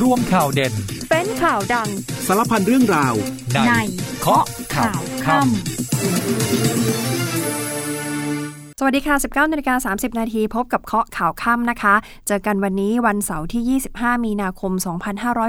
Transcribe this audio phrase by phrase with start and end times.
[0.00, 0.72] ร่วมข่าวเด่น
[1.10, 1.88] เป็นข่าวดัง
[2.26, 3.14] สารพันเรื่องราว
[3.66, 3.72] ใน
[4.20, 4.44] เคาะ
[4.74, 5.48] ข่าวค่ำ
[8.80, 11.94] สวัสดีค่ะ 19นาฬิกา30 นาทีพบกับเคาะข่าวค่ำนะคะ
[12.26, 14.72] เจอกันวันนี้วันเสาร์ที่ 25 มีนาคม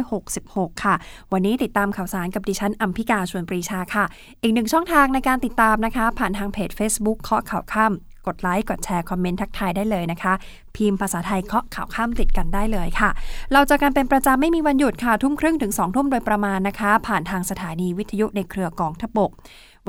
[0.04, 0.96] 2566 ค่ะ
[1.34, 4.06] วันนี้ติดตามข่าวสารกับดิฉันอัมพิกาชวนปรีชาค่ะ
[4.42, 10.34] อีกหนึ่งช่องทางในการติดตามนะคะ ผ่านทางเพจ Facebook เคาะข่าวค่ำ กดไลค์ กดแชร์ คอมเมนต์ทักทายได้เลยนะคะ
[10.76, 13.10] พิมพ์ภาษาไทยเคาะข่าวข้ามติดกันได้เลยค่ะ
[13.54, 19.32] เราจะกันเป็นประจำไม่มีวันหยุดค่ะ ทุ่มครึ่งถึง2ทุ่มโดยประมาณนะคะ ผ่านทางสถานีวิทยุในเครือกองทบก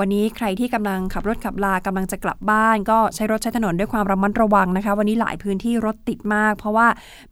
[0.01, 6.87] วันนี้ใครที่กำลังขับรถขับลากำลังจะกลับบ้าน ก็ใช้รถใช้ถนนด้วยความระมัดระวังนะคะ วันนี้หลายพื้นที่รถติดมาก เพราะว่า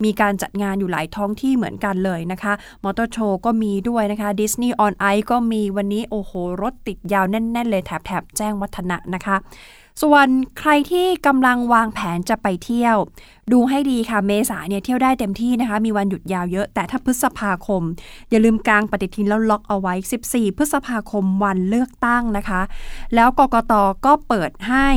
[0.05, 2.53] มีการจัดงานอยู่หลายท้องที่เหมือนกันเลยนะคะ
[2.85, 9.37] มอเตอร์โชว์ก็มีด้วยนะคะดิสนีย์ออนไอก็มีวันนี้โอ้โห รถติดยาวแน่น ๆ เลยแถบแถบแจ้งวัฒนะนะคะ
[10.03, 10.29] ส่วน
[10.59, 12.97] ใครที่กำลังวางแผนจะไปเที่ยว
[13.53, 17.83] ดูให้ดีค่ะเมษาเนี่ยเที่ยวได้เต็มที่นะคะ มีวันหยุดยาวเยอะ แต่ถ้าพฤษภาคม
[18.31, 19.95] อย่าลืมกางปฏิทินแล้วล็อกเอาไว้
[20.27, 22.61] 14 พฤษภาคมวันเลือกตั้งนะคะ
[23.15, 23.73] แล้วกกต
[24.07, 24.89] ก็เปิดให้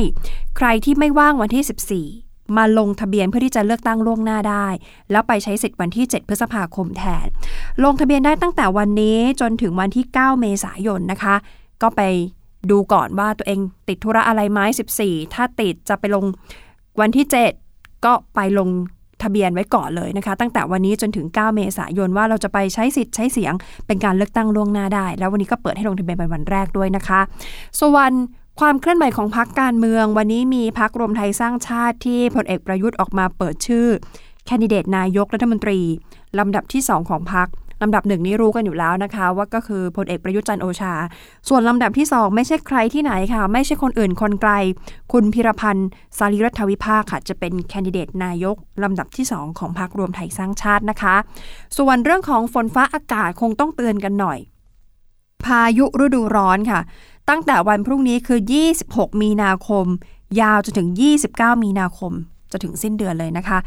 [0.56, 4.66] ใครที่ไม่ว่างวันที่ 14มาลงทะเบียนเพื่อที่จะเลือกตั้งล่วงหน้าได้
[5.10, 7.26] แล้วไปใช้สิทธิ์วันที่ 7 พฤษภาคมแทน
[7.84, 11.34] ลงทะเบียนได้ตั้งแต่วันนี้จนถึงวันที่ 9 เมษายนนะคะ
[11.82, 12.02] ก็ไป
[12.70, 14.60] ดูก่อนว่าตัวเองติดธุระอะไรไหม
[14.98, 16.24] 14 ถ้าติดจะไปลง
[17.00, 17.26] วันที่
[17.66, 18.68] 7 ก็ไปลง
[19.22, 23.52] ทะเบียนไว้ก่อนเลยนะคะ ตั้งแต่วันนี้จนถึง 9 เมษายนว่าเราจะไปใช้สิทธิ์ใช้เสียง
[23.86, 27.20] เป็นการเลือกตั้งล่วงหน้าได้ แล้ววันนี้ก็เปิดให้ลงทะเบียนเป็นวันแรกด้วยนะคะ
[27.80, 28.10] ส่วน
[28.60, 33.86] ความเคลื่อนไหวของพรรคการเมือง วันนี้มีพรรครวมไทยสร้างชาติที่พลเอกประยุทธ์ออกมาเปิดชื่อ
[34.46, 35.80] แคนดิเดตนายกรัฐมนตรี
[36.38, 37.48] ลำดับที่ 2 ของพรรค
[37.82, 40.94] ลำดับหนึ่งนี่รู้กันอยู่แล้วนะคะ ว่าก็คือพลเอกประยุทธ์จันโอชา
[41.48, 44.52] ส่วนลำดับที่ 2 ไม่ใช่ใครที่ไหนค่ะ ไม่ใช่คนอื่นคนไกล
[45.12, 51.16] คุณพิรพันธ์สารีรัฐวิภาคค่ะ จะเป็นแคนดิเดตนายกลำดับที่ 2 ของพรรครวมไทยสร้างชาตินะคะ
[51.78, 54.38] ส่วนเรื่องของฝนฟ้าอากาศคงต้องเตือนกันหน่อย
[55.44, 56.80] พายุฤดูร้อนค่ะ
[57.28, 58.40] ตั้งแต่วันพรุ่งนี้คือ
[58.80, 59.86] 26 มีนาคม
[60.40, 60.88] ยาวจนถึง
[61.26, 62.12] 29 มีนาคม
[62.52, 63.58] จะถึงสิ้นเดือนเลยนะคะ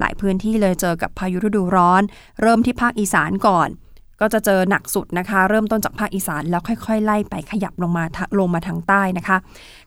[0.00, 2.02] หลายพื้นที่เลยเจอกับพายุฤดูร้อน
[2.42, 3.68] เริ่มที่ภาคอีสานก่อน
[4.20, 8.04] ก็จะเจอหนักสุดนะคะ เริ่มต้นจากภาคอีสานแล้วค่อยๆ ไล่ไปขยับลงมา
[8.38, 9.36] ลงมาทางใต้นะคะ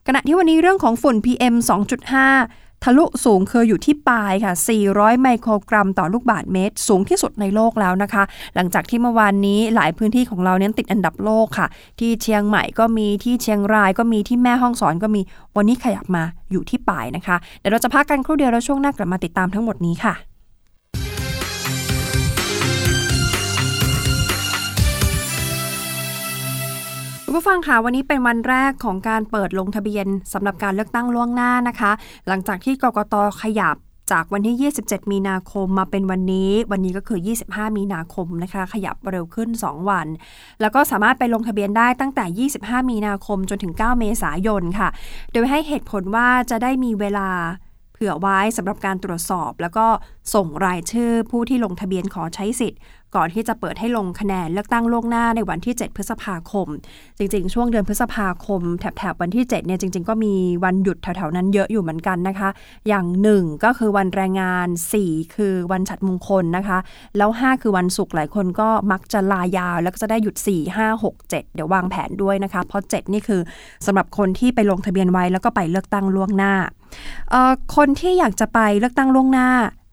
[0.08, 1.56] ขณะที่วันนี้เรื่องของฝุ่น PM
[2.20, 4.54] 2.5 ทะลุสูงเคยอยู่ที่ปลายค่ะ
[4.88, 8.24] 400 ไมโครกรัมต่อลูกบาทเมตร สูงที่สุดในโลกแล้วนะคะ
[8.56, 11.68] หลังจากที่เมื่อวานนี้หลายพื้นที่ของเราเนี่ยติดอันดับโลกค่ะ
[12.00, 15.22] ที่เชียงใหม่ก็มีที่เชียงรายก็มีที่แม่ห้องสอนก็มี
[15.56, 20.33] วันนี้ขยับมาอยู่ที่ปลายนะคะเดี๋ยวเราจะพักกันครู่เดียวแล้วช่วงหน้ากลับมาติดตามทั้งหมดนี้ค่ะ
[27.36, 31.92] ผู้ฟังคะวันนี้เป็นวันแรกของการเปิดลงทะเบียนสำหรับการเลือกตั้งล่วงหน้านะคะ
[32.28, 33.76] หลังจากที่กกตขยับ
[34.12, 40.08] จากวันที่ 27 มีนาคมมาเป็นวันนี้ วันนี้ก็คือ 25 มีนาคมนะคะ ขยับเร็วขึ้น 2 วัน
[40.62, 44.90] แล้วก็สามารถไปลงทะเบียนได้ตั้งแต่ 25 มีนาคมจนถึง 9 เมษายนค่ะ
[45.34, 47.30] โดยให้เหตุผลว่าจะได้มีเวลา
[48.04, 49.86] ผื่อไว้สำหรับการตรวจสอบ แล้วก็
[50.34, 52.80] ส่งรายชื่อผู้ที่ลงทะเบียนขอใช้สิทธิ์
[53.16, 56.68] ก่อนที่จะเปิดให้ลงคะแนนเลือกตั้งล่วงหน้าในวันที่ 7 พฤษภาคม
[57.18, 60.34] จริง ๆ ช่วงเดือนพฤษภาคม แถบๆวันที่ 7 เนี่ยจริง ๆ ก็มี
[60.64, 62.50] วันหยุดแถวๆนั้นเยอะอยู่เหมือนกันนะคะ
[62.88, 63.06] อย่าง
[63.36, 64.68] 1 ก็คือวันแรงงาน
[65.02, 66.78] 4 คือวันฉัดมงคลนะคะ
[67.18, 73.42] แล้ว 5 คือวันศุกร์หลายคนก็มักจะลายาว แล้วก็จะได้หยุด 4 5 6 7 เดี๋ยววางแผนด้วยนะคะ เพราะ 7 นี่คือ
[73.86, 76.54] สำหรับคนที่ไปลงทะเบียนไว้แล้วก็ไปเลือกตั้งล่วงหน้า
[77.76, 79.50] คนที่อยากจะไปเลือกตั้งล่วงหน้า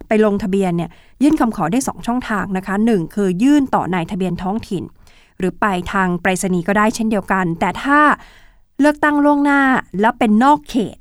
[0.09, 0.91] ไปลงทะเบียนเนี่ย
[1.22, 4.83] ยื่นคำขอได้ 2 ช่องทางนะคะ 1 คือยื่นต่อนายทะเบียนท้องถิ่น
[5.39, 8.00] หรือไปทางไปรษณีย์ก็ได้เช่นเดียวกัน แต่ถ้า
[8.81, 9.60] เลือกตั้งล่วงหน้า
[10.00, 10.97] แล้วเป็นนอกเขต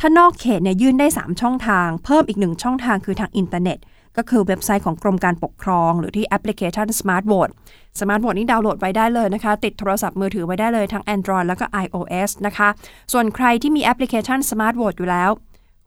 [0.00, 3.78] ถ้านอกเขตเนี่ยยื่นได้ 3 ช่องทาง เพิ่มอีกหนึ่งช่องทางคือทางอินเทอร์เน็ต
[4.18, 7.52] ก็คือเว็บไซต์ของกรมการปกครอง หรือที่แอปพลิเคชัน Smart Vote
[7.98, 12.68] Smart Vote นี่ดาวน์โหลดไว้ได้เลยนะคะ ติดโทรศัพท์มือถือไว้ได้เลยทั้ง Android แล้วก็ iOS นะคะ
[13.12, 15.30] ส่วนใครที่มีแอปพลิเคชัน Smart Vote อยู่แล้ว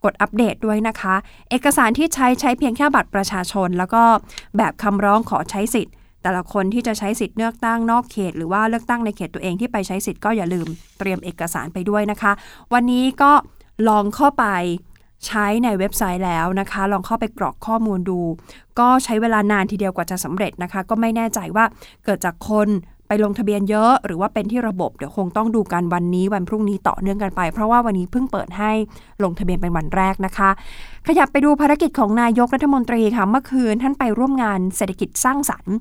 [0.04, 1.16] กดอัปเดตด้วยนะคะ
[1.50, 4.04] เอกสารที่ใช้ใช้เพียงแค่บัตรประชาชน แล้วก็
[4.58, 10.68] แบบคำร้องขอใช้สิทธิ์แต่ละคนที่จะใช้สิทธิ์เลือกตั้งนอกเขต หรือว่าเลือกตั้งในเขตตัวเองที่ไปใช้สิทธิ์ก็อย่าลืม
[11.00, 12.32] เตรียมเอกสารไปด้วยนะคะ
[12.74, 13.32] วันนี้ก็
[13.90, 14.46] ลองเข้าไป
[15.28, 18.20] ใช้ในเว็บไซต์แล้วนะคะ ลองเข้าไปกรอกข้อมูลดู
[18.80, 21.66] ก็ใช้เวลานานทีเดียวกว่าจะสำเร็จนะคะ ก็ไม่แน่ใจว่า
[22.06, 22.70] เกิดจากคน
[23.08, 28.72] ไปลงทะเบียนเยอะ หรือว่าเป็นที่ระบบเดี๋ยวคงต้องดูกันวันนี้วันพรุ่งนี้ต่อเนื่องกันไป เพราะว่าวันนี้เพิ่งเปิดให้
[29.24, 30.50] ลงทะเบียนเป็นวันแรกนะคะ
[31.08, 35.76] ขยับไปดูภารกิจของนายกรัฐมนตรีค่ะเมื่อคืนท่านไปร่วมงานเศรษฐกิจสร้างสรรค์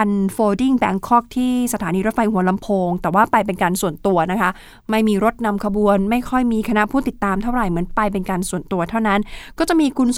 [0.00, 4.50] Unfolding Bangkok ที่สถานีรถไฟหัวลำโพง แต่ว่าไปเป็นการส่วนตัวนะคะ
[4.90, 9.20] ไม่มีรถนำขบวน ไม่ค่อยมีคณะผู้ติดตามเท่าไหร่เหมือนไปเป็นการส่วนตัวเท่านั้น
[9.58, 10.08] ก็จะมีคุณ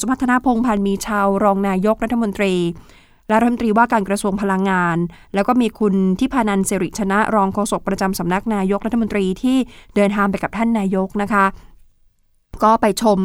[0.00, 2.54] สุพัฒนาพงพันธ์มีชาวรองนายกรัฐมนตรี
[3.28, 4.96] และรัฐมนตรีว่าการกระทรวงพลังงาน
[5.34, 9.56] แล้วก็มีคุณทิพานันเสริชนะรองโฆษกประจำสำนักนายกรัฐมนตรีที่
[9.96, 11.44] เดินทางไปกับท่านนายกนะคะ
[12.64, 13.18] ก็ไปชม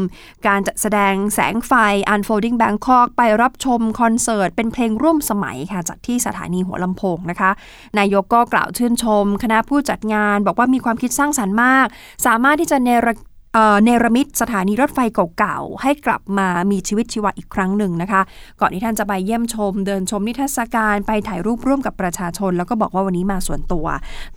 [0.47, 1.71] การจัดแสดงแสงไฟ
[2.13, 7.51] Unfolding Bangkok ไปรับชมคอนเสิร์ต เป็นเพลงร่วมสมัยค่ะจัดที่สถานีหัวลำโพงนะคะ
[8.00, 11.88] นายกก็กล่าวชื่นชม คณะผู้จัดงานบอกว่ามีความคิดสร้างสรรค์มาก
[12.25, 13.07] สามารถที่จะเนร
[13.84, 15.00] เนรมิตสถานีรถไฟ
[15.38, 18.22] เก่าๆ ให้กลับมามีชีวิตชีวะอีกครั้งหนึ่งนะคะ
[18.62, 23.86] ก่อนที่ท่านจะไปเยี่ยมชม เดินชมนิทรรศการไปถ่ายรูปร่วมกับประชาชน แล้วก็บอกว่าวันนี้มาส่วนตัว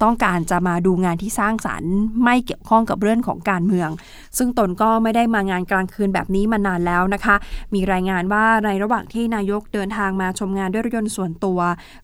[0.03, 3.91] ต้องการจะมาดูงานที่สร้างสารรค์ ไม่เกี่ยวข้องกับเรื่องของการเมือง
[4.39, 7.37] ซึ่งตนก็ไม่ได้มางานกลางคืนแบบนี้มานานแล้วนะคะ
[7.75, 11.61] มีรายงานว่าในระหว่างที่นายกเดินทางมาชมงานด้วยรถยนต์ส่วนตัว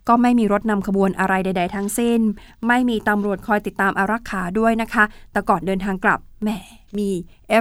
[0.08, 2.20] ก็ไม่มีรถนำขบวนอะไรใด ๆ ทั้งสิ้น
[2.66, 6.52] ไม่มีตำรวจคอยติดตามอารักขาด้วยนะคะ แต่ก่อนเดินทางกลับ แหม
[6.98, 7.08] มี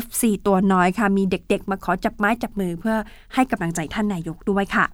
[0.03, 2.95] FC ตัวน้อยค่ะ มีเด็กๆ มาขอจับไม้จับมือเพื่อ
[3.33, 4.85] ให้กำลังใจท่านนายกด้วยค่ะ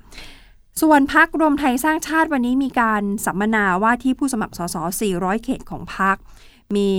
[0.82, 4.76] ส่วนพักรวมไทยสร้างชาติวันนี้มีการสัมมนาว่าที่ผู้สมัครสส
[5.12, 6.16] 400 เขตของพัก
[6.76, 6.90] มี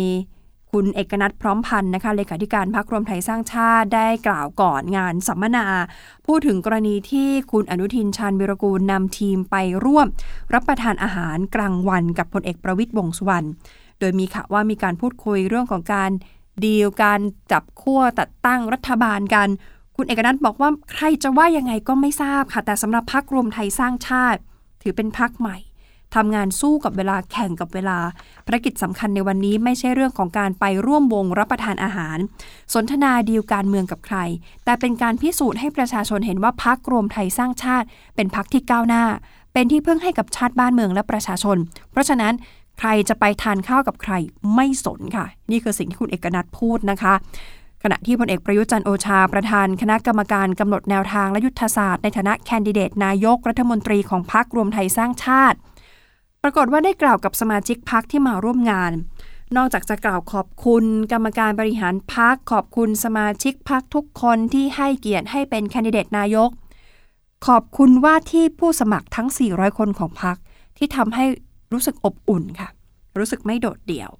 [0.72, 5.66] คุณเอกนัทพร้อมพันธ์นะคะเลขาธิการพักรวมไทยสร้างชาติได้กล่าวก่อนงานสัมมนา
[6.26, 10.06] พูดถึงกรณีที่คุณอนุทินชาญวิรกูลนำทีมไปร่วม
[10.54, 13.46] รับประทานอาหารกลางวันกับพลเอกประวิตยวงสุวรรณ
[14.00, 16.10] โดยมีข่าวว่ามีการพูดคุยเรื่องของการ
[16.64, 17.20] ดีลการ
[17.52, 19.48] จับขั้วตัดตั้งรัฐบาลกัน
[19.96, 24.40] คุณเอกนัทบอกว่าใครจะว่ายังไงก็ไม่ทราบค่ะ แต่สำหรับพักรวมไทยสร้างชาติ
[24.82, 25.56] ถือเป็นพักใหม่
[26.14, 27.98] ทำงานสู้กับเวลาแข่งกับเวลา
[28.46, 32.18] ภารกิจสำคัญในวันนี้ไม่ใช่เรื่องของการไปร่วมวงรับประทานอาหาร
[32.74, 34.18] สนทนาดีลการเมืองกับใคร
[34.64, 39.04] แต่เป็นการพิสูจน์ให้ประชาชนเห็นว่าพักรวมไทยสร้างชาติ เป็นพักที่ก้าวหน้า
[39.52, 41.56] เป็นที่พึ่งให้กับชาติบ้านเมืองและประชาชน
[41.90, 42.34] เพราะฉะนั้น
[42.84, 44.12] ใครจะไปทานข้าวกับใคร
[44.54, 47.14] ไม่สนค่ะ นี่คือสิ่งที่คุณเอกนัทพูดนะคะ
[47.82, 55.58] ขณะที่พลเอกประยุจันโอชา ประธานคณะกรรมการกำหนดแนวทางและยุทธศาสตร์ในฐานะแคนดิเดตนายกรัฐมนตรีของพรรครวมไทยสร้างชาติ
[56.42, 58.92] ปรากฏว่าได้กล่าวกับสมาชิกพรรคที่มาร่วมงาน
[59.56, 66.50] นอกจากจะกล่าวขอบคุณกรรมการบริหารพรรคขอบคุณสมาชิกพรรคทุกคนที่ให้เกียรติให้เป็นแคนดิเดตนายก
[67.46, 70.36] ขอบคุณว่าที่ผู้สมัครทั้ง 400 คนของพรรค
[70.76, 71.24] ที่ทำให้
[71.72, 72.68] รู้สึกอบอุ่นค่ะ
[73.18, 74.10] รู้สึกไม่โดดเดี่ยว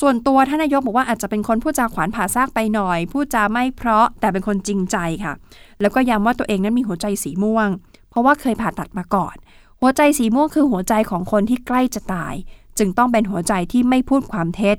[0.00, 5.32] ส่วนตัวท่านนายกบอกว่าอาจจะเป็นคนพูดจาขวานผ่าซากไปหน่อย พูดจาไม่เพราะแต่เป็นคนจริงใจค่ะ
[5.80, 7.68] แล้วก็ย้ำว่าตัวเองนั้นมีหัวใจสีม่วง
[8.10, 9.36] เพราะว่าเคยผ่าตัดมาก่อน
[9.80, 12.34] หัวใจสีม่วงคือหัวใจของคนที่ใกล้จะตาย
[12.78, 14.76] จึงต้องเป็นหัวใจที่ไม่พูดความเท็จ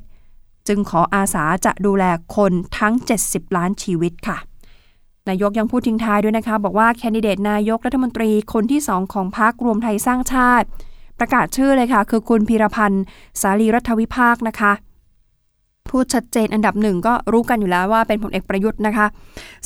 [0.68, 2.04] จึงขออาสาจะดูแล
[2.36, 2.94] คนทั้ง
[3.26, 4.38] 70 ล้านชีวิตค่ะ
[5.30, 10.68] นายกยังพูดทิ้งท้ายด้วยนะคะ บอกว่าแคนดิเดตนายกรัฐมนตรีคนที่สองของพรรครวมไทยสร้างชาติ
[11.20, 13.04] ประกาศชื่อเลยค่ะ คือคุณพีรพันธ์
[13.42, 14.72] สาลีรัฐวิภาคนะคะ
[15.90, 19.06] พูดชัดเจนอันดับหนึ่งก็รู้กันอยู่แล้วว่าเป็นผลเอกประยุทธ์นะคะ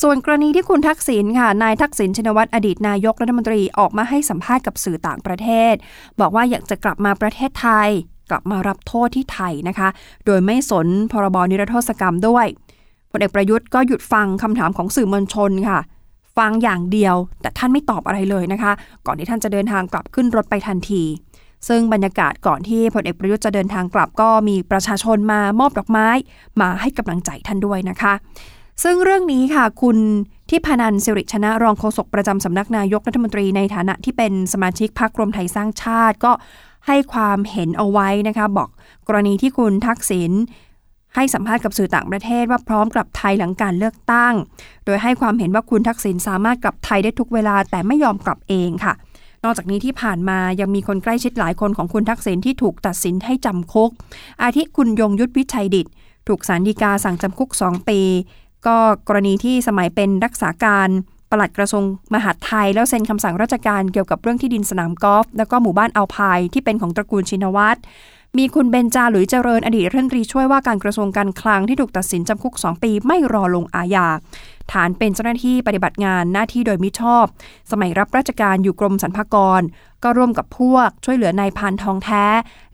[0.02, 5.74] ส่วนกรณีที่คุณทักษิณค่ะ นายทักษิณชินวัตรอดีตนายกรัฐมนตรีออกมาให้สัมภาษณ์กับสื่อต่างประเทศ
[6.20, 7.90] บอกว่าอยากจะกลับมาประเทศไทย
[8.30, 9.90] กลับมารับโทษที่ไทยนะคะ
[10.26, 12.46] โดยไม่สนพรบนิรโทษกรรมด้วย
[13.12, 15.80] พลเอกประยุทธ์ก็หยุดฟังคำถามของสื่อมวลชนค่ะ
[16.38, 18.72] ฟังอย่างเดียวแต่ท่านไม่ตอบอะไรเลยนะคะ
[19.06, 21.04] ก่อนที่ท่านจะเดินทางกลับขึ้นรถไปทันที
[21.68, 26.08] ซึ่งบรรยากาศก่อนที่พลเอกประยุทธ์จะเดินทางกลับก็มีประชาชนมามอบดอกไม้
[26.62, 28.14] มาให้กำลังใจท่านด้วยนะคะ
[28.84, 29.98] ซึ่งเรื่องนี้ค่ะคุณ
[30.50, 36.32] ทิพนันสิริชนะรองโฆษกประจำสำนักนายกรัฐมนตรีในฐานะที่เป็นสมาชิกพรรครวมไทยสร้างชาติก็
[36.88, 38.70] ให้ความเห็นเอาไว้นะคะ บอก
[39.08, 40.32] กรณีที่คุณทักษิณ
[41.16, 44.34] ให้สัมภาษณ์กับสื่อต่างประเทศว่าพร้อมกลับไทยหลังการเลือกตั้ง
[44.86, 48.94] โดยให้ความเห็นว่าคุณทักษิณสามารถกลับไทยได้ทุกเวลาแต่ไม่ยอมกลับเองค่ะ
[49.44, 53.92] นอกจากนี้ที่ผ่านมายังมีคนใกล้ชิดหลายคนของคุณทักษิณที่ถูกตัดสินให้จำคุก
[54.42, 55.88] อาทิคุณยงยุทธวิชัยดิต
[56.28, 58.02] ถูกสารดีกาสั่งจำคุก 2 ปี
[58.68, 58.78] ก็
[59.08, 60.90] กรณีที่สมัยเป็นรักษาการ
[61.32, 67.80] ปลัดกระทรวงมหาดไทย แล้วเซ็นคำสั่งราชการเกี่ยวกับเรื่องที่ดินสนามกอล์ฟแล้วก็หมู่บ้านอัลพายที่เป็นของตระกูลชินวัตร
[68.38, 74.08] มีคุณเบนจาหรือเจริญอดีตรัฐมนตรีช่วยว่าการกระทรวงการคลังที่ถูกตัดสินจำคุก 2 ปีไม่รอลงอาญา
[74.72, 77.26] ฐานเป็นเจ้าหน้าที่ปฏิบัติงานหน้าที่โดยมิชอบ
[77.72, 79.62] สมัยรับราชการอยู่กรมสรรพากร
[80.04, 82.26] ก็ร่วมกับพวกช่วยเหลือนายพานทองแท้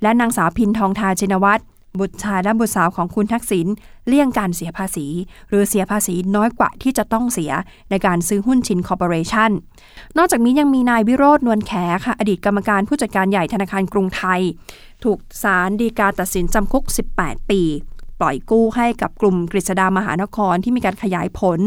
[0.02, 1.64] และนางสาวพินทองทาชินวัตร
[2.00, 3.68] บุตรชายและบุตรสาวของคุณทักษิณ
[4.08, 5.08] เลี่ยงการเสียภาษี
[5.50, 7.52] หรือเสียภาษีน้อยกว่าที่จะต้องเสีย
[7.90, 9.52] ในการซื้อหุ้นชินคอร์ปอเรชั่น
[10.18, 11.72] นอกจากนี้ยังมีนายวิโรธนวลแข
[12.06, 14.42] ค่ะ อดีตกรรมการผู้จัดการใหญ่ธนาคารกรุงไทย
[15.06, 16.84] ถูกศาลฎีกาตัดสินจำคุก
[17.18, 17.62] 18 ปี
[18.20, 21.60] ปล่อยกู้ให้กับกลุ่มกฤษดามหานครที่มีการขยายผล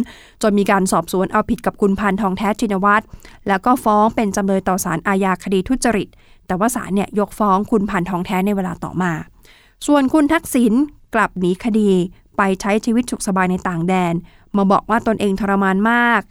[0.43, 3.05] จนมีการสอบสวนเอาผิดกับคุณพันทองแท้ชินวัตร
[3.49, 6.09] แล้วก็ฟ้องเป็นจำเลยต่อศาลอาญาคดีทุจริต
[6.47, 9.13] แต่ว่าศาลเนี่ยยกฟ้องคุณพันทองแท้ในเวลาต่อมา
[9.87, 10.73] ส่วนคุณทักษิณ
[11.15, 11.91] กลับหนีคดี
[12.37, 14.15] ไปใช้ชีวิตสุขสบายในต่างแดน
[14.57, 16.23] มาบอกว่าตนเองทรมานมาก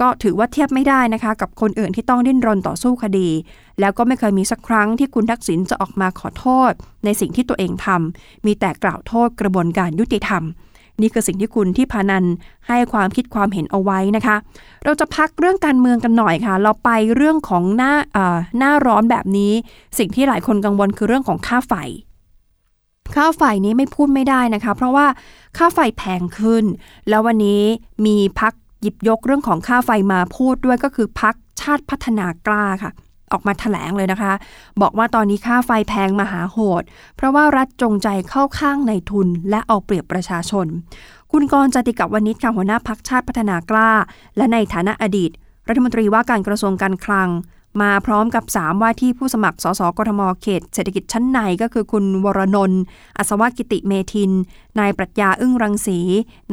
[0.00, 3.28] ก็ถือว่าเทียบไม่ได้นะคะ กับคนอื่นที่ต้องดิ้นรนต่อสู้คดี
[3.80, 6.72] แล้วก็ไม่เคยมีสักครั้งที่คุณทักษิณจะออกมาขอโทษ
[7.04, 10.42] ในสิ่งที่ตัวเองทำมีแต่กล่าวโทษกระบวนการยุติธรรม
[11.00, 12.24] นี่คือสิ่งที่คุณที่พานัน
[12.68, 14.36] ให้ความคิดความเห็นเอาไว้นะคะ
[14.84, 17.94] เราจะพักเรื่องการเมืองกันหน่อยค่ะ เราไปเรื่องของหน้า
[18.58, 19.52] หน้าร้อนแบบนี้
[19.98, 21.74] สิ่งที่หลายคนกังวลคือเรื่องของค่าไฟ
[23.14, 25.06] ค่าไฟนี้ไม่พูดไม่ได้นะคะ เพราะว่า
[25.56, 26.64] ค่าไฟแพงขึ้น
[27.08, 27.62] แล้ววันนี้
[28.06, 32.92] มีพัก หยิบยกเรื่องของค่าไฟมาพูดด้วยก็คือพักชาติพัฒนากล้าค่ะ
[33.32, 34.32] ออกมาถแถลงเลยนะคะ
[34.82, 36.82] บอกว่าตอนนี้ค่าไฟแพงมหาโหด
[37.16, 40.66] เพราะว่ารัฐจงใจเข้าข้างในทุนและเอาเปรียบประชาชน
[41.32, 43.90] คุณกรจติกับวณิชค่ะหัวหน้าพักชาติพัฒนากล้า
[44.36, 45.30] และในฐานะอดีต
[45.68, 47.28] รัฐมนตรีว่าการกระทรวงการคลัง
[47.80, 52.82] มาพร้อมกับ 3 ว่าที่ผู้สมัคร สสกทม เขต เศรษฐกิจชั้นในก็คือคุณวรนนท์
[53.18, 54.32] อัศวกิติเมทิน
[54.78, 55.98] นายปรัชญาอึ้งรังสี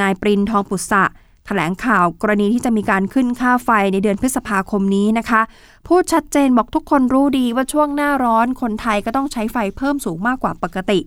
[0.01, 1.03] นายปรินทองปุษะ
[1.45, 5.41] แถลงข่าวกรณีที่จะมีการขึ้นค่าไฟในเดือนพฤษภาคมนี้นะคะ
[5.87, 10.99] พูดชัดเจนบอกทุกคนรู้ดีว่าช่วงหน้าร้อนคนไทยก็ต้องใช้ไฟเพิ่มสูงมากกว่าปกติ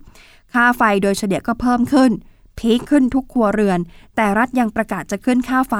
[0.53, 2.11] ค่าไฟโดยเฉลี่ยก็เพิ่มขึ้น
[2.57, 3.79] พีคขึ้นทุกครัวเรือน
[4.15, 5.75] แต่รัฐยังประกาศจะขึ้นค่าไฟ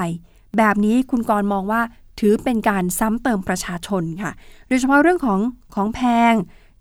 [0.57, 1.81] แบบนี้คุณกรมองว่า
[2.19, 4.31] ถือเป็นการซ้ำเติมประชาชนค่ะ
[4.67, 5.39] โดยเฉพาะเรื่องของ
[5.75, 6.01] ของแพ
[6.31, 6.33] ง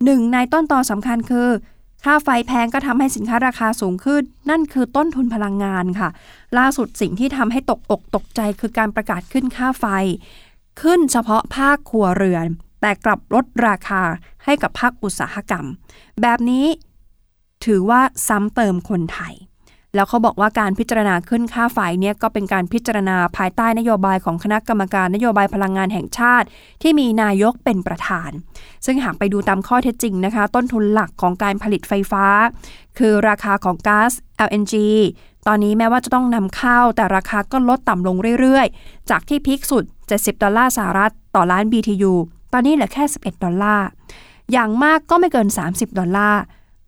[0.05, 1.49] หนึ่งในต้นตอสำคัญคือ
[2.05, 6.09] ค่าไฟแพงก็ทำให้สินค้าราคาสูงขึ้น นั่นคือต้นทุนพลังงานค่ะ
[6.59, 9.85] ล่าสุดสิ่งที่ทำให้ตกอกตกใจคือการประกาศขึ้นค่าไฟ
[10.83, 12.47] ขึ้นเฉพาะภาคครัวเรือน
[12.81, 14.03] แต่กลับลดราคา
[14.45, 15.67] ให้กับภาคอุตสาหกรรม
[16.21, 16.67] แบบนี้
[17.65, 19.35] ถือว่าซ้ำเติมคนไทย
[19.95, 26.47] แล้วเขาบอกว่าการพิจารณาขึ้นค่าไฟเนี่ยก็เป็นการพิจารณาภายใต้นโยบายของคณะกรรมการนโยบายพลังงานแห่งชาติ
[26.83, 28.31] ที่มีนายกเป็นประธาน
[28.87, 32.25] ซึ่งหากไปดูตามข้อเท็จจริงนะคะ ต้นทุนหลักของการผลิตไฟฟ้า
[32.99, 34.13] คือราคาของก๊าซ
[34.49, 34.75] LNG
[35.51, 42.13] ตอนนี้แม้ว่าจะต้องนำเข้าแต่ราคาก็ลดต่ำลงเรื่อยๆ จากที่พีคสุด 70 ดอลลาร์สหรัฐต่อล้าน BTU
[42.53, 43.87] ตอนนี้เหลือแค่ 11 ดอลลาร์
[44.53, 46.41] อย่างมากก็ไม่เกิน 30 ดอลลาร์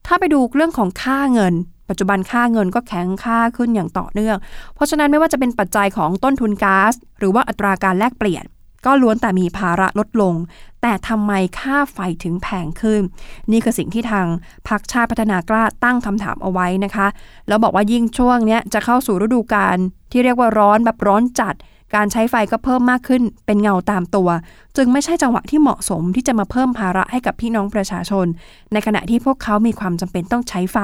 [0.06, 1.54] ถ้าไปดูเรื่องของค่าเงิน
[1.88, 4.36] ปัจจุบันค่าเงินก็แข็งค่าขึ้นอย่างต่อเนื่อง
[4.74, 8.44] เพราะฉะนั้นไม่ว่าจะเป็นปัจจัยของต้นทุนก๊าซหรือว่าอัตราการแลกเปลี่ยน
[8.86, 10.34] ก็ล้วนแต่มีภาระลดลง
[10.82, 13.02] แต่ทำไมค่าไฟถึงแพงขึ้น
[13.50, 14.26] นี่คือสิ่งที่ทาง
[14.68, 17.06] พรรคชาติพัฒนากล้าตั้งคำถามเอาไว้นะคะ
[17.48, 19.76] แล้วบอกว่ายิ่งช่วงนี้จะเข้าสู่ฤดูกาล
[20.12, 21.54] ที่เรียกว่าร้อนแบบร้อนจัด
[21.96, 24.28] การใช้ไฟก็เพิ่มมากขึ้น เป็นเงาตามตัว
[24.76, 28.26] จึงไม่ใช่จังหวะที่เหมาะสมที่จะมาเพิ่มภาระให้กับพี่น้องประชาชน
[28.72, 30.78] ในขณะที่พวกเขามีความจำเป็นต้องใช้ไฟ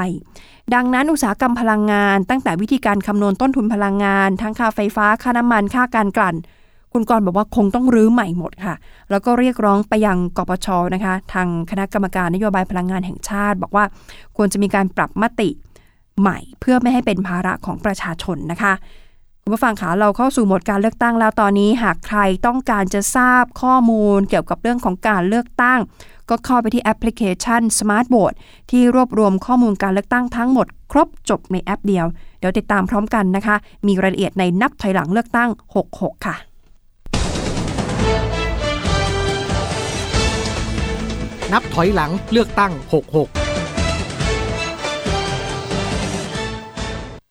[0.75, 6.37] ดังนั้นอุตสาหกรรมพลังงาน ตั้งแต่วิธีการคำนวณต้นทุนพลังงาน ทั้งค่าไฟฟ้าค่าน้ำมันค่าการกลั่น
[6.97, 8.75] คุณกรบอกว่าคงต้องรื้อใหม่หมดค่ะ
[9.11, 13.85] แล้วก็เรียกร้องไปยังกปชนะคะ ทางคณะกรรมการนโยบายพลังงานแห่งชาติ บอกว่า
[14.37, 15.49] ควรจะมีการปรับมติ
[16.21, 18.73] ใหม่ เพื่อไม่ให้เป็นภาระของประชาชนนะคะ
[19.43, 25.81] คุณผู้ฟังคะเราเข้าสู่หมดการเลือกตั้งแล้วตอนนี้ หากใครต้องการจะทราบข้อมูลเกี่ยวกับเรื่องของการเลือกตั้ง
[26.31, 28.37] ก็เข้าไปที่แอปพลิเคชัน Smart Vote
[28.71, 32.07] ที่รวบรวมข้อมูลการเลือกตั้งทั้งหมด ครบจบในแอปเดียว
[32.39, 35.51] เดี๋ยวติดตามพร้อมกันนะคะ มีรายละเอียดในนับถอยหลังเลือกตั้ง
[35.89, 36.37] 66 ค่ะ
[41.53, 42.87] นับถอยหลังเลือกตั้ง 66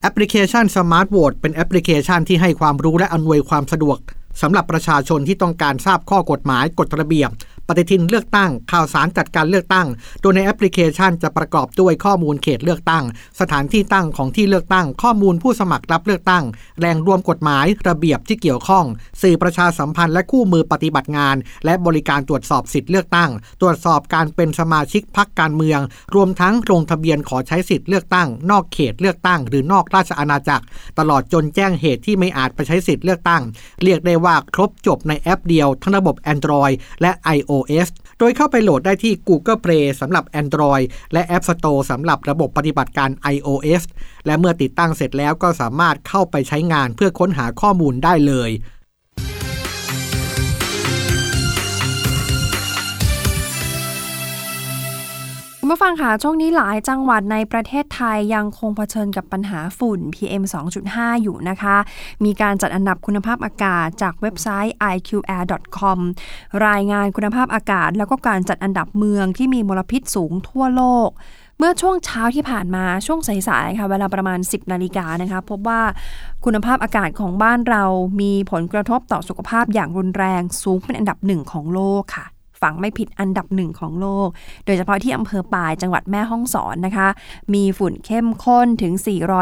[0.02, 3.98] แอปพลิเคชัน Smart Vote เป็นแอปพลิเคชันที่ให้ความรู้และอำนวยความสะดวก
[4.42, 7.30] สำหรับประชาชนที่ต้องการทราบข้อกฎหมายกฎระเบียบ
[7.68, 9.88] ปฏิทินเลือกตั้ง ข่าวสารจัดการเลือกตั้ง
[10.22, 13.04] โดยในแอปพลิเคชันจะประกอบด้วยข้อมูลเขตเลือกตั้ง
[13.40, 16.44] สถานที่ตั้งของที่เลือกตั้ง ข้อมูลผู้สมัครรับเลือกตั้ง
[16.80, 18.86] แรงรวมกฎหมายระเบียบที่เกี่ยวข้อง
[19.22, 23.30] สื่อประชาสัมพันธ์และคู่มือปฏิบัติงาน และบริการตรวจสอบสิทธิเลือกตั้ง
[23.62, 25.80] ตรวจสอบการเป็นสมาชิกพรรคการเมือง
[26.16, 30.66] รวมทั้งลงทะเบียนขอใช้สิทธิเลือกตั้ง นอกเขตเลือกตั้ง หรือนอกราชอาณาจักร
[31.00, 33.42] ตลอดจนแจ้งเหตุที่ไม่อาจไปใช้สิทธิเลือกตั้ง
[33.84, 37.54] เรียกได้ว่าครบจบในแอปเดียวทั้งระบบ Android และ iOS
[38.20, 43.84] โดยเข้าไปโหลดได้ที่ Google Play สำหรับ Android และ App Store สำหรับระบบปฏิบัติการ iOS
[44.26, 48.52] และเมื่อติดตั้งเสร็จแล้วก็สามารถเข้าไปใช้งานเพื่อค้นหาข้อมูลได้เลย
[55.66, 60.44] คุณผู้ฟังค่ะช่วงนี้หลายจังหวัดในประเทศไทยยังคงเผชิญกับปัญหาฝุ่น PM
[60.84, 61.78] 2.5 อยู่นะคะ
[62.26, 66.00] มีการจัดอันดับคุณภาพอากาศจากเว็บไซต์ iqair.com
[66.68, 71.10] รายงานคุณภาพอากาศ แล้วก็การจัดอันดับเมืองที่มีมลพิษสูงทั่วโลก
[71.58, 75.82] เมื่อช่วงเช้าที่ผ่านมาช่วงสายๆค่ะเวลาประมาณ 10 นาฬิกานะคะพบว่า
[76.46, 77.84] คุณภาพอากาศของบ้านเรา
[78.22, 84.28] มีผลกระทบต่อสุขภาพอย่างรุนแรงสูงเป็นอันดับหนึ่งของโลกค่ะ ฝังไม่ผิดอันดับหนึ่งของโลก
[84.66, 87.08] โดยเฉพาะที่อำเภอปายจังหวัดแม่ฮ่องสอนนะคะ
[87.54, 88.94] มีฝุ่นเข้มข้นถึง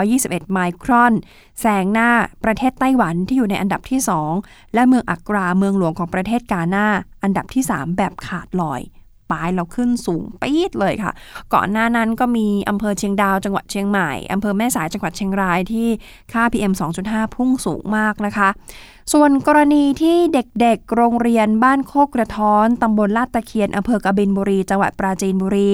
[0.04, 1.14] 421 ไมครอน
[1.62, 2.10] แซงหน้า
[2.44, 4.00] ประเทศไต้หวันที่อยู่ในอันดับที่
[4.38, 6.88] 2 และเมืองอักราเมืองหลวงของประเทศกาหน้า
[7.24, 8.82] อันดับที่ 3 แบบขาดลอย
[9.32, 11.12] ปลายเราขึ้นสูงปี๊ดเลยค่ะ
[11.54, 15.88] ก่อนหน้านั้นก็มีอำเภอเชียงดาวจังหวัดเชียงใหม่อำเภอแม่สายจังหวัดเชียงรายที่
[16.34, 18.50] ค่า PM 2.5 พุ่งสูงมากนะคะ
[19.14, 25.72] ส่วนกรณีที่เด็กๆ โรงเรียนบ้านโคกกระท้อนตำบลลาดตะเคียนอำเภอกบินบุรี จังหวัดปราจีนบุรี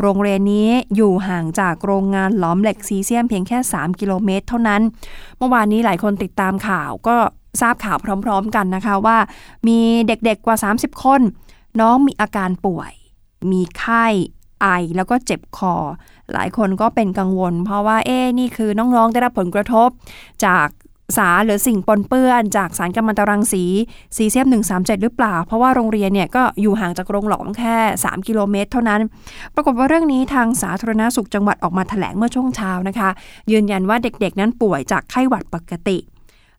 [0.00, 4.82] โรงเรียนนี้อยู่ห่างจากโรงงานหลอมเหล็กซีเซียมเพียงแค่ 3 กิโลเมตร เท่านั้น
[5.38, 7.16] เมื่อวานนี้หลายคนติดตามข่าวก็
[7.60, 9.18] ทราบข่าวพร้อม ๆ กันนะคะว่า
[9.68, 11.20] มีเด็กๆกว่า 30 คน
[11.80, 12.92] น้องมีอาการป่วย
[13.50, 14.06] มีไข้
[14.60, 15.74] ไอแล้วก็เจ็บคอ
[16.32, 19.88] หลายคนก็เป็นกังวล เพราะว่าเอ๊นี่คือน้องๆได้รับผลกระทบ
[20.46, 20.68] จาก
[21.16, 23.64] สารหรือสิ่งปนเปื้อน จากสารกัมมันตรังสี
[24.16, 29.00] ซีเซียม137 หรือเปล่า เพราะว่าโรงเรียนเนี่ยก็อยู่ห่างจากโรงหลอมแค่ 3 กิโลเมตร เท่านั้น
[29.54, 33.10] ปรากฏว่าเรื่องนี้ทางสาธารณาสุขจังหวัดออกมาแถลงเมื่อช่วงเช้านะคะ
[33.52, 35.98] ยืนยันว่าเด็กๆนั้นป่วยจากไข้หวัดปกติ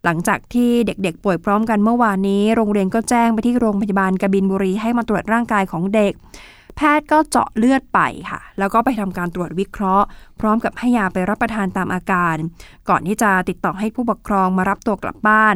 [0.05, 6.13] หลังจากที่เด็กๆ ป่วยพร้อมกันเมื่อวานนี้ โรงเรียนก็แจ้งไปที่โรงพยาบาลกบินบุรีให้มาตรวจร่างกายของเด็ก
[6.75, 10.05] แพทย์ก็เจาะเลือดไปค่ะ แล้วก็ไปทำการตรวจวิเคราะห์
[10.39, 12.35] พร้อมกับให้ยาไปรับประทานตามอาการ
[12.89, 15.55] ก่อนที่จะติดต่อให้ผู้ปกครองมารับตัวกลับบ้าน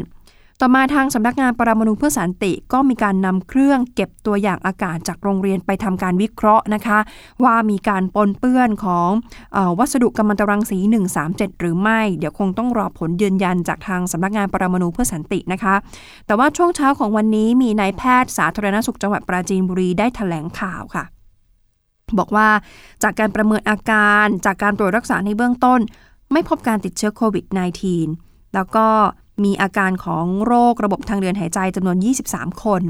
[0.62, 7.00] ต่อมาทางสำนักงานปรมาณูเพื่อสันติก็มีการนำเครื่องเก็บตัวอย่างอากาศจากโรงเรียนไปทำการวิเคราะห์นะคะ
[7.44, 9.10] ว่ามีการปนเปื้อนของ
[9.56, 10.78] อวัสดุกัมมันตรังสี
[11.20, 15.76] 137 หรือไม่ เดี๋ยวคงต้องรอผลยืนยันจากทางสำนักงานปรมาณูเพื่อสันตินะคะ
[16.26, 21.04] แต่ว่าช่วงเช้าของวันนี้มีนายแพทย์สาธารณสุขจังหวัดปราจีนบุรีได้แถลงข่าวค่ะ
[22.18, 22.48] บอกว่า
[23.04, 25.80] จากการประเมินอาการจากการตรวจรักษาในเบื้องต้น
[26.32, 27.46] ไม่พบการติดเชื้อโควิด
[28.00, 28.88] -19 แล้วก็
[29.44, 31.98] มีอาการของโรคระบบทางเดินหายใจจำนวน
[32.30, 32.82] 23 คน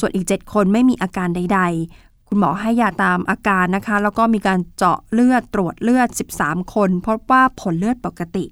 [0.00, 1.60] ส่วนอีก 7 คนไม่มีอาการใด
[1.94, 6.08] ๆ คุณหมอให้ยาตามอาการนะคะ แล้วก็มีการเจาะเลือดตรวจเลือด
[6.40, 8.44] 13 คนพบว่าผลเลือดปกติ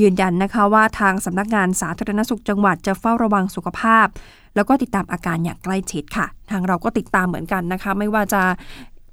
[0.00, 4.06] ยืนยันนะคะว่าทางสำนักงานสาธารณสุขจังหวัดจะเฝ้าระวังสุขภาพ
[4.54, 8.42] แล้วก็ติดตามอาการอย่างใกล้ชิดค่ะ ทางเราก็ติดตามเหมือนกันนะคะ ไม่ว่าจะ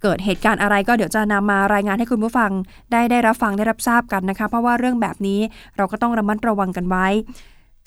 [0.02, 2.52] เกิดเหตุการณ์อะไรก็เดี๋ยวจะนำมารายงานให้คุณผู้ฟัง
[2.92, 5.40] ได้ได้รับฟังได้รับทราบกันนะคะ เพราะว่าเรื่องแบบนี้
[5.78, 7.08] เราก็ต้องระมัดระวังกันไว้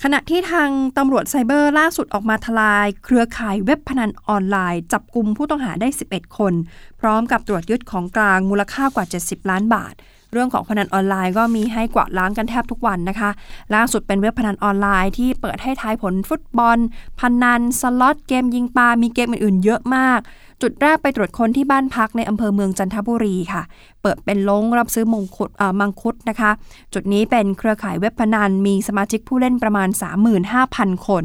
[0.02, 6.52] ขณะที่ทางตำรวจไซเบอร์ล่าสุดออกมาทลาย เครือข่ายเว็บพนันออนไลน์ จับกลุ่มผู้ต้องหาได้ 11 คน
[7.00, 9.94] พร้อมกับตรวจยึดของกลางมูลค่ากว่า 70 ล้านบาท
[10.32, 13.30] เรื่องของพนันออนไลน์ก็มีให้กวาดล้างกันแทบทุกวันนะคะ
[13.74, 16.78] ล่าสุดเป็นเว็บพนันออนไลน์ที่เปิดให้ทายผลฟุตบอล
[17.20, 20.20] พนัน สล็อต เกมยิงปลา มีเกมอื่นๆ เยอะมาก
[20.62, 23.62] จุดแรกไปตรวจค้นที่บ้านพักในอำเภอเมืองจันทบุรีค่ะ
[24.02, 26.50] เปิดเป็นลงรับซื้อมงคุดมังคุดนะคะ
[26.94, 29.88] จุดนี้เป็นเครือข่ายเว็บพนันมีสมาชิกผู้เล่นประมาณ
[30.48, 31.24] 35,000 คน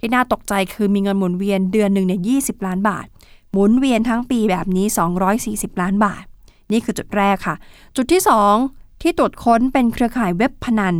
[0.00, 3.06] ที่น่าตกใจคือมีเงินหมุนเวียนเดือนหนึ่งเนี่ย20ล้านบาท
[3.52, 4.86] หมุนเวียนทั้งปีแบบนี้
[5.34, 6.24] 240 ล้านบาท
[6.72, 7.56] นี่คือจุดแรกค่ะ
[7.96, 8.22] จุดที่
[8.62, 10.94] 2 ที่ตรวจค้นเป็นเครือข่ายเว็บพนัน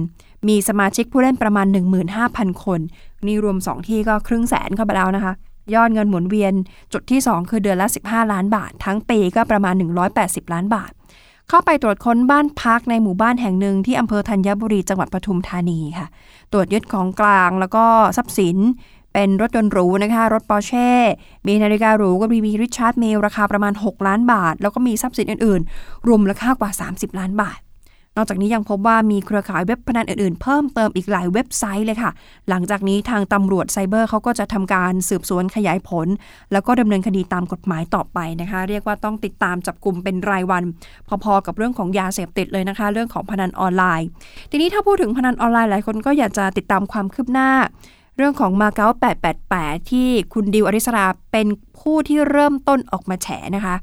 [0.48, 1.66] มีสมาชิกผู้เล่นประมาณ
[2.14, 2.80] 15,000 คน
[3.26, 5.32] นี่รวม 2 ที่ก็ครึ่งแสนเข้าไปแล้วนะคะ
[5.74, 6.52] ยอดเงินหมุนเวียน
[6.92, 9.74] จุดที่ 2 คือเดือนละ 15 ล้านบาท ทั้งปีก็ประมาณ
[10.14, 10.92] 180 ล้านบาท
[11.48, 16.06] เข้าไปตรวจค้นบ้านพักในหมู่บ้านแห่งหนึ่งที่อำเภอธัญบุรีจังหวัดปทุมธานีค่ะ
[16.52, 17.84] ตรวจยึดของกลางแล้วก็
[18.16, 18.56] ทรัพย์สิน
[19.12, 20.90] เป็นรถยนต์หรูนะคะ รถปอร์เช่
[21.46, 27.58] มีนาฬิกาหรูก็มีริชาร์ด มิลล์ราคาประมาณ 6 ล้านบาท แล้วก็มีทรัพย์สินอื่น ๆ รวมมูลค่ากว่า 30 ล้านบาท
[28.16, 32.10] นอกจากนี้ยังพบว่ามีเครือข่ายเว็บพนันอื่นๆ เพิ่มเติมอีกหลายเว็บไซต์เลยค่ะ
[32.48, 36.06] หลังจากนี้ทางตำรวจไซเบอร์เขาก็จะทำการสืบสวนขยายผล
[36.52, 40.62] แล้วก็ดำเนินคดีตามกฎหมายต่อไปนะคะ เรียกว่าต้องติดตามจับกลุ่มเป็นรายวัน
[41.24, 44.06] พอๆกับเรื่องของยาเสพติดเลยนะคะ เรื่องของพนันออนไลน์
[44.50, 47.50] ทีนี้ถ้าพูดถึงพนันออนไลน์หลายคนก็อยากจะติดตามความคืบหน้า
[48.16, 48.88] เรื่องของมาเก๊า
[49.40, 51.46] 888 ที่คุณดิวอริสราเป็น
[51.80, 53.76] ผู้ที่เริ่มต้นออกมาแฉนะคะ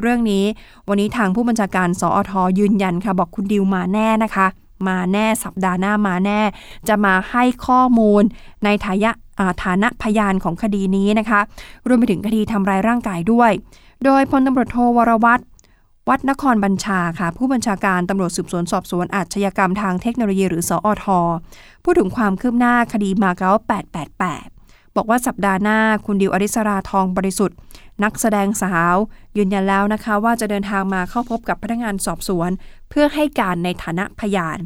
[0.00, 0.44] เรื่องนี้
[0.88, 4.46] วันนี้ทางผู้บัญชาการสอทอยืนยันค่ะ บอกคุณดิวมาแน่นะคะ
[4.88, 6.40] มาแน่สัปดาห์หน้ามาแน่
[6.88, 8.22] จะมาให้ข้อมูล
[8.64, 11.40] ในฐายะอ่าฐานะพยานของคดีนี้นะคะ
[11.88, 13.50] รวมไปถึงคดีทำร้ายร่างกายด้วย
[14.04, 15.42] โดยพลตำรวจโทวรวัตร
[16.08, 21.06] วัดนครบัญชาค่ะ ผู้บัญชาการตำรวจสืบสวนสอบสวนอาชญากรรมทางเทคโนโลยีหรือสอท
[21.84, 24.55] พูดถึงความคืบหน้าคดีมาเก๊า888
[24.96, 27.56] บอกว่าสัปดาห์หน้าคุณดิวอริสราทองบริสุทธิ์
[28.04, 28.96] นักแสดงสาว
[29.36, 32.50] ยืนยันแล้วนะคะ ว่าจะเดินทางมาเข้าพบกับพนักงานสอบสวน
[32.90, 34.58] เพื่อให้การในฐานะพยาน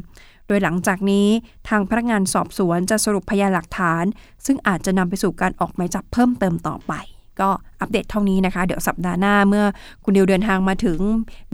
[0.47, 1.27] โดยหลังจากนี้
[1.69, 4.03] ทางพนักงานสอบสวนจะสรุปพยานหลักฐาน
[4.45, 6.93] ซึ่งอาจจะนำไปสู่การออกหมายจับเพิ่มเติมต่อไป
[7.39, 7.49] ก็
[7.81, 9.65] อัปเดตเท่านี้นะคะ เดี๋ยวสัปดาห์หน้าเมื่อ
[10.03, 10.99] คุณดิวเดินทางมาถึง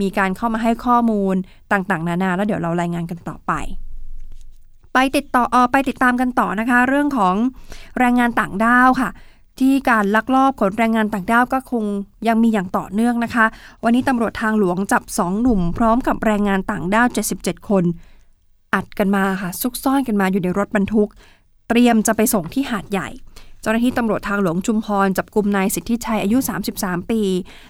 [0.02, 1.36] มีการเข้ามาให้ข้อมูล
[1.72, 3.54] ต่างๆ นานา แล้วเดี๋ยวเรารายงานกันต่อไป
[4.94, 7.36] ไปติดต่อออไปติดตามกันต่อนะคะ เรื่องของ
[8.00, 9.10] แรงงานต่างด้าวค่ะ
[9.60, 11.84] ที่การลักลอบขนแรงงานต่างด้าวก็คง
[12.28, 13.46] ยังมีอย่างต่อเนื่องนะคะ
[13.84, 17.84] วันนี้ตำรวจทางหลวงจับสองหนุ่ม พร้อมกับแรงงานต่างด้าว 77 คน
[18.74, 21.10] อัดกันมาค่ะ ซุกซ่อนกันมาอยู่ในรถบรรทุก
[21.70, 23.10] เตรียมจะไปส่งที่หาดใหญ่
[23.62, 26.38] เจ้าหน้าที่ตำรวจทางหลวงชุมพรจับกลุ่มนายสิทธิชัยอายุ
[26.74, 27.22] 33 ปี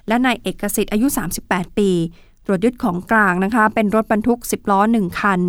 [0.07, 1.07] และนายเอกสิทธิ์อายุ
[1.43, 1.89] 38 ปี
[2.45, 5.39] ตรวจยึดของกลางนะคะ เป็นรถบรรทุก 10 ล้อ 1 คัน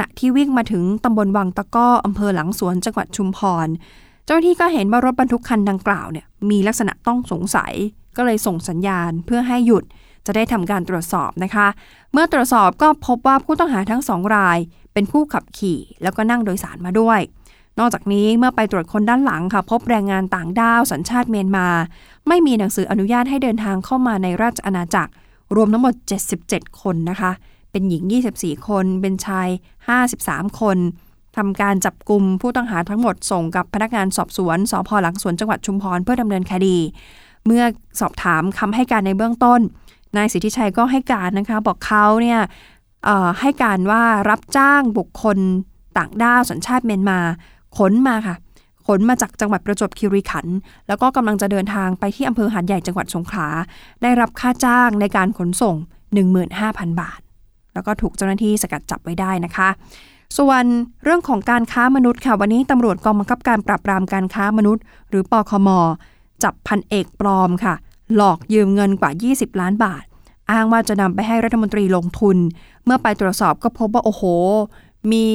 [0.00, 3.68] ณะที่วิ่งมาถึงตำบลวังตะก้ออำเภอหลังสวนจังหวัดชุมพร
[4.24, 7.72] เจ้าหน้าที่ก็เห็นว่ารถบรรทุกคันดังกล่าวเนี่ยมีลักษณะต้องสงสัย
[8.16, 9.84] ก็เลยส่งสัญญาณเพื่อให้หยุด
[10.26, 11.66] จะได้ทำการตรวจสอบนะคะ
[12.12, 14.58] เมื่อตรวจสอบก็พบว่าผู้ต้องหาทั้งสองราย
[14.92, 17.20] เป็นผู้ขับขี่ แล้วก็นั่งโดยสารมาด้วย
[17.78, 21.68] นอกจากนี้เมื่อไปตรวจคนด้านหลังค่ะ พบแรงงานต่างด้าวสัญชาติเมียนมา
[22.28, 25.12] ไม่มีหนังสืออนุญาตให้เดินทางเข้ามาในราชอาณาจักร
[25.56, 25.94] รวมทั้งหมด
[26.36, 27.32] 77 คนนะคะ
[27.76, 28.04] เป็นหญิง
[28.36, 29.48] 24 คน เป็นชาย
[30.02, 30.78] 53 คน
[31.36, 36.76] ทำการจับกลุ่มผู้ต้องหาทั้งหมดส่งกับพนักงานสอบสวนสพหลังสวนจังหวัดชุมพรเพื่อดำเนินคดี
[37.46, 37.64] เมื่อ
[38.00, 39.60] สอบถามคำให้การในเบื้องต้น
[40.16, 42.40] นายสิทธิชัยก็ให้การนะคะบอกเขาเนี่ย
[43.40, 45.38] ให้การว่ารับจ้างบุคคล
[45.96, 47.18] ต่างด้าวสัญชาติเมียนมา
[47.76, 48.36] ขนมาค่ะ
[48.86, 50.56] ขนมาจากจังหวัดประจวบคีรีขันธ์
[50.88, 53.48] แล้วก็กำลังจะเดินทางไปที่อำเภอหาดใหญ่จังหวัดสงขลา
[54.02, 55.76] ได้รับค่าจ้างในการขนส่ง
[56.38, 57.20] 15,000 บาท
[57.76, 59.68] แล้วก็ถูกเจ้าหน้าที่สกัดจับไว้ได้นะคะ
[60.38, 60.64] ส่วน
[61.04, 65.68] เรื่องของการค้ามนุษย์ค่ะ วันนี้ตำรวจกองบังคับการปราบปรามการค้ามนุษย์ หรือปอคม
[66.42, 67.74] จับพันเอกปลอมค่ะ
[68.16, 70.04] หลอกยืมเงินกว่า 20 ล้านบาท
[70.50, 72.36] อ้างว่าจะนำไปให้รัฐมนตรีลงทุน
[72.84, 74.22] เมื่อไปตรวจสอบก็พบว่าโอ้โห
[75.12, 75.26] มี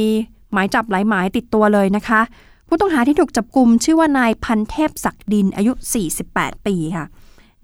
[0.54, 2.22] หมายจับหลายหมายติดตัวเลยนะคะ
[2.68, 5.72] ผู้ต้องหาที่ถูกจับกลุ่มชื่อว่านายพันเทพศักดินอายุ
[6.20, 7.06] 48 ปีค่ะ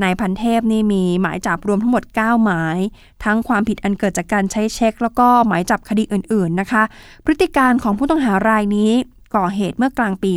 [0.03, 2.79] นายพันเทพนี่มีหมายจับรวมทั้งหมด 9 หมาย
[3.23, 6.83] ทั้งความผิดอันเกิดจากการใช้เช็ค แล้วก็หมายจับคดีอื่น ๆนะคะ
[7.25, 8.91] พฤติการของผู้ต้องหารายนี้
[9.35, 10.31] ก่อเหตุเมื่อกลางปี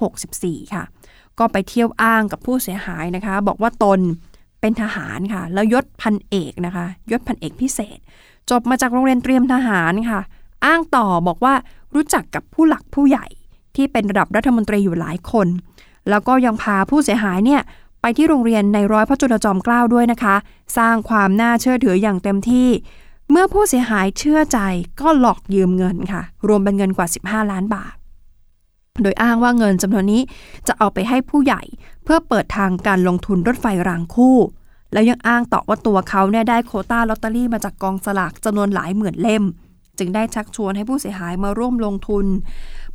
[0.00, 0.84] 2564 ค่ะ
[1.38, 4.00] ก็ไปเที่ยวอ้างกับผู้เสียหายนะคะ บอกว่าตน
[4.60, 7.98] เป็นทหารค่ะ แล้วยศพันเอกนะคะยศพันเอกพิเศษ
[8.50, 10.20] จบมาจากโรงเรียนเตรียมทหารค่ะ
[10.64, 11.54] อ้างต่อบอกว่า
[11.94, 13.26] รู้จักกับผู้หลักผู้ใหญ่
[13.76, 15.48] ที่เป็นระดับรัฐมนตรีอยู่หลายคน
[16.10, 17.62] แล้วก็ยังพาผู้เสียหายเนี่ย
[18.06, 20.36] ไปที่โรงเรียนในร้อยพระจุลจอมเกล้าด้วยนะคะ
[20.78, 22.68] สร้างความน่าเชื่อถืออย่างเต็มที่
[23.30, 24.58] เมื่อผู้เสียหายเชื่อใจ
[25.00, 27.94] ก็หลอกยืมเงินค่ะ รวมเป็นเงินกว่า 15 ล้านบาท
[29.02, 30.22] โดยอ้างว่าเงินจำนวนนี้
[30.66, 31.62] จะเอาไปให้ผู้ใหญ่
[32.04, 34.36] เพื่อเปิดทางการลงทุนรถไฟรางคู่
[34.92, 39.44] แล้วยังอ้างต่อว่าตัวเขาเนี่ยได้โคต้าลอตเตอรี่มาจากกองสลากจำนวนหลายหมื่นเล่ม
[39.98, 42.26] จึงได้ชักชวนให้ผู้เสียหายมาร่วมลงทุน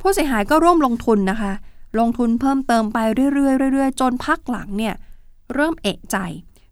[0.00, 1.52] ผู้เสียหายก็ร่วมลงทุนนะคะ
[1.98, 2.98] ลงทุนเพิ่มเติมไป
[3.34, 4.94] เรื่อยๆเรื่อยๆ จนพักหลังเนี่ย
[5.54, 6.16] เริ่มเอกใจ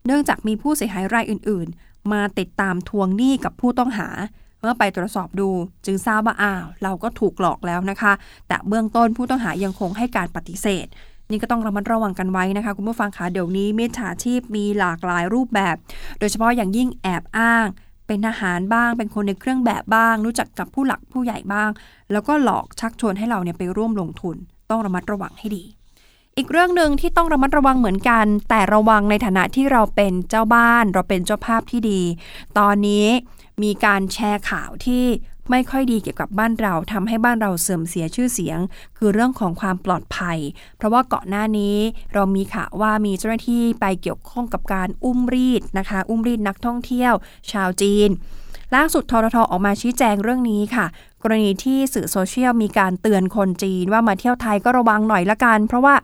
[0.07, 4.09] เนื่องจากมีผู้เสียหายรายอื่นๆ มาติดตามทวงหนี้กับผู้ต้องหา
[4.61, 5.51] เมื่อไปตรวจสอบดู
[5.87, 8.13] จึงทราบว่าอ้าวเราก็ถูกหลอกแล้วนะคะ
[8.49, 10.87] แต่เบื้องต้นผู้ต้องหายังคงให้การปฏิเสธ
[11.31, 15.77] นี่ก็ต้องระมัดระวังกันไว้นะคะคุณผู้ฟังคะเดี๋ยวนี้มิจฉาชีพมีหลากหลายรูปแบบ
[16.19, 17.67] โดยเฉพาะอย่างยิ่งแอบอ้าง
[18.07, 21.71] เป็นทหารบ้าง เป็นคนในเครื่องแบบบ้าง รู้จักกับผู้หลักผู้ใหญ่บ้าง
[22.13, 24.37] แล้วก็หลอกชักชวนให้เราเนี่ยไปร่วมลงทุน
[24.71, 25.65] ต้องระมัดระวังให้ดี
[26.37, 32.01] อีกเรื่องหนึ่งที่ต้องระมัดระวังเหมือนกัน แต่ระวังในฐานะที่เราเป็นเจ้าบ้าน เราเป็นเจ้าภาพที่ดี
[32.59, 33.07] ตอนนี้
[33.63, 35.05] มีการแชร์ข่าวที่
[35.51, 38.59] ไม่ค่อยดีเกี่ยวกับบ้านเราทำให้บ้านเราเสื่อมเสียชื่อเสียง
[38.97, 40.39] คือเรื่องของความปลอดภัย
[40.77, 41.77] เพราะว่าก่อนหน้านี้
[42.15, 47.13] เรามีข่าวว่ามีเจ้าหน้าที่ไปเกี่ยวข้องกับการอุ้มรีดนะคะ อุ้มรีดนักท่องเที่ยว
[47.53, 48.09] ชาวจีน
[48.75, 50.87] ล่าสุดทรทออกมาชี้แจงเรื่องนี้ค่ะ
[51.23, 55.95] กรณีที่สื่อโซเชียลมีการเตือนคนจีนว่ามาเที่ยวไทยก็ระวังหน่อยละกัน เพราะว่า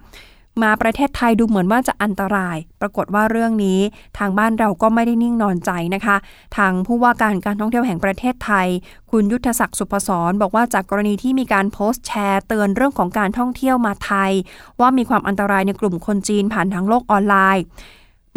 [0.62, 3.80] มาประเทศไทยดูเหมือนว่าจะอันตราย ปรากฏว่าเรื่องนี้
[4.18, 6.16] ทางบ้านเราก็ไม่ได้นิ่งนอนใจนะคะ
[6.56, 8.68] ทางผู้ว่าการการท่องเที่ยวแห่งประเทศไทย
[9.10, 14.32] คุณยุทธศักดิ์สุพศรบอกว่าจากกรณีที่มีการโพสต์แชร์ เตือนเรื่องของการท่องเที่ยวมาไทย
[14.80, 17.64] ว่ามีความอันตรายในกลุ่มคนจีนผ่านทางโลกออนไลน์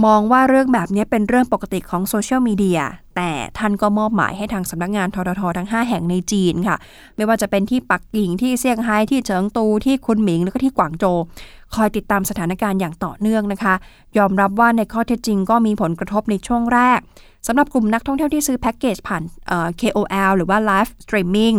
[0.06, 2.82] มองว่าเรื่องแบบนี้เป็นเรื่องปกติของโซเชียลมีเดีย
[3.16, 6.78] แต่ท่านก็มอบหมายให้ทางสำนักงานททททั้ง 5 แห่งในจีนค่ะ
[7.16, 11.18] ไม่ว่าจะเป็นที่ปักกิ่งที่เซี่ยงไฮ้ที่เฉิงตูที่คุนหมิงแล้วก็ที่กวางโจว
[11.76, 13.74] คอยติดตามสถานการณ์อย่างต่อเนื่องนะคะ
[14.18, 17.00] ยอมรับว่าในข้อเท็จจริงก็มีผลกระทบในช่วงแรก
[17.48, 19.24] สำหรับกลุ่มนักท่องเที่ยวที่ซื้อแพ็กเกจผ่าน
[19.82, 21.58] KOL หรือว่า Live Streaming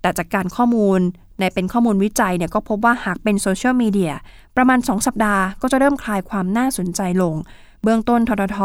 [0.00, 1.00] แต่จากการข้อมูล
[1.38, 4.12] ในเป็นข้อมูลวิจัยเนี่ยก็พบว่าหากเป็นโซเชียลมีเดีย
[4.56, 7.36] ประมาณ 2 สัปดาห์ก็จะเริ่มคลายความน่าสนใจลง
[7.82, 8.58] เบื้องต้นททท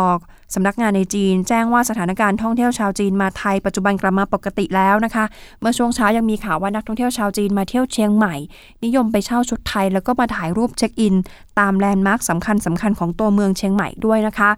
[0.53, 5.25] สำนักงานในจีน แจ้งว่าสถานการณ์ท่องเที่ยวชาวจีนมาไทยปัจจุบันกลับมาปกติแล้วนะคะ
[5.59, 8.35] เมื่อช่วงเช้ายังมีข่าวว่านักท่องเที่ยวชาวจีนมาเที่ยวเชียงใหม่
[8.83, 11.15] นิยมไปเช่าชุดไทยแล้วก็มาถ่ายรูปเช็คอิน
[11.59, 14.49] ตามแลนด์มาร์คสำคัญสำคัญของตัวเมืองเชียงใหม่ด้วยนะคะ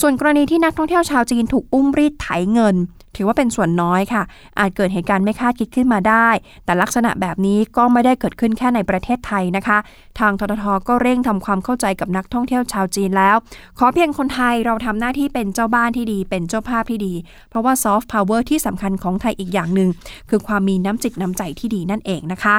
[0.00, 2.76] ส่วนกรณีที่นักท่องเที่ยวชาวจีนถูกอุ้มรีดไถเงิน
[3.18, 4.22] ถือว่าเป็นส่วนน้อยค่ะ
[4.58, 6.28] อาจเกิดเหตุการณ์ไม่คาดคิดขึ้นมาได้
[6.64, 9.78] แต่ลักษณะแบบนี้ก็ไม่ได้เกิดขึ้นแค่ในประเทศไทยนะคะ
[10.18, 13.36] ทางททท็เร่งทำความเข้าใจกับนักท่องเที่ยวชาวจีนแล้ว
[13.78, 17.14] ขอเพียงคนไทยเราทำหน้าที่เป็นเจ้าบ้านที่ดี เป็นเจ้าภาพที่ดี
[17.48, 19.88] เพราะว่าซอฟต์พาวเวอร์ที่สำคัญของไทยอีกอย่างหนึ่ง
[20.30, 22.56] คือความมีน้ำจิตน้ำใจที่ดีนั่นเองนะคะ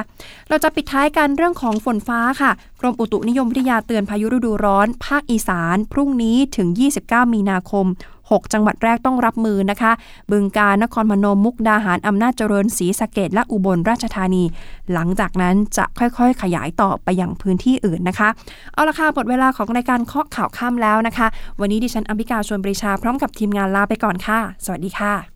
[0.48, 6.68] เราจะปิดท้ายกันเรื่องของฝนฟ้าค่ะ กรมอุตุนิยมวิทยาเตือนพายุฤดูร้อน ภาคอีสาน พรุ่งนี้ถึง
[7.02, 7.86] 29 มีนาคม
[8.30, 9.92] 6 จังหวัดแรกต้องรับมือนะคะ
[10.30, 14.44] บึงกาฬนครพนมมุกดาหารอำนาจเจริญศรีสะเกดและอุบลราชธานี
[14.92, 18.28] หลังจากนั้นจะค่อยๆ ขยายต่อไปอยังพื้นที่อื่นนะคะ
[18.72, 21.26] เอาละค่ะหมดเวลาของรายการเคาะข่าวค่ำแล้วนะคะ
[21.60, 25.35] วันนี้ดิฉันอัมพิกาชวนปรีชาพร้อมกับทีมงานลาไปก่อนค่ะ สวัสดีค่ะ